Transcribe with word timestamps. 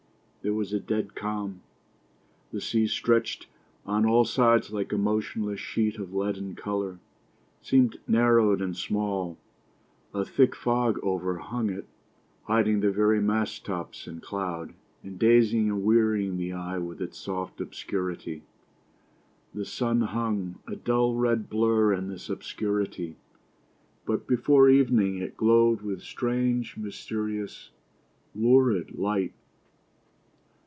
There 0.43 0.53
was 0.55 0.73
a 0.73 0.79
dead 0.79 1.13
calm. 1.13 1.61
The 2.51 2.59
sea 2.61 2.87
stretched 2.87 3.45
on 3.85 4.07
all 4.07 4.25
sides 4.25 4.71
like 4.71 4.91
a 4.91 4.97
motionless 4.97 5.59
sheet 5.59 5.99
of 5.99 6.15
leaden 6.15 6.55
colour. 6.55 6.93
It 7.59 7.67
seemed 7.67 7.99
narrowed 8.07 8.59
and 8.59 8.75
small; 8.75 9.37
a 10.15 10.25
thick 10.25 10.55
fog 10.55 10.97
overhung 11.03 11.69
it, 11.69 11.85
hiding 12.45 12.79
the 12.79 12.89
very 12.91 13.21
mast 13.21 13.65
tops 13.67 14.07
in 14.07 14.19
317 14.19 14.19
POEMS 14.19 14.73
IN 14.73 14.79
PROSE 14.79 14.99
cloud, 14.99 15.07
and 15.07 15.19
dazing 15.19 15.69
and 15.69 15.83
wearying 15.83 16.37
the 16.39 16.53
eyes 16.53 16.81
with 16.81 17.01
its 17.03 17.19
soft 17.19 17.61
obscurity. 17.61 18.41
The 19.53 19.63
sun 19.63 20.01
hung, 20.01 20.57
a 20.65 20.75
dull 20.75 21.13
red 21.13 21.51
blur 21.51 21.93
in 21.93 22.07
this 22.07 22.31
obscurity; 22.31 23.15
but 24.07 24.25
before 24.25 24.71
evening 24.71 25.19
it 25.19 25.37
glowed 25.37 25.81
with 25.83 26.01
strange, 26.01 26.77
mysterious, 26.77 27.69
lurid 28.33 28.97
light. 28.97 29.33